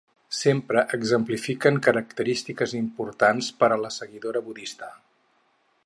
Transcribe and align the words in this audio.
Sempre 0.35 0.83
exemplifiquen 0.97 1.77
característiques 1.87 2.73
importants 2.79 3.51
per 3.61 3.71
a 3.77 3.79
la 3.85 3.93
seguidora 4.01 4.43
budista. 4.49 4.91